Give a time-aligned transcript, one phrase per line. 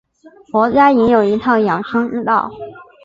[0.51, 2.49] 佛家也有一套养生之道。